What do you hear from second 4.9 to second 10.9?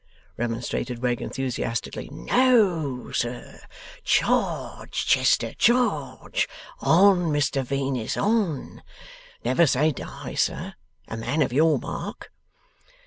Chester, charge, On, Mr Venus, on!" Never say die, sir!